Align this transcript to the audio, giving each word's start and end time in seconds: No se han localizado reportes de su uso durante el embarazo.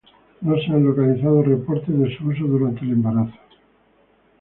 No 0.41 0.55
se 0.57 0.71
han 0.71 0.83
localizado 0.83 1.43
reportes 1.43 1.95
de 1.95 2.17
su 2.17 2.29
uso 2.29 2.45
durante 2.45 2.81
el 2.81 2.93
embarazo. 2.93 3.37